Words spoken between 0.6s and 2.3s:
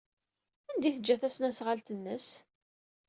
Anda ay teǧǧa tasnasɣalt-nnes?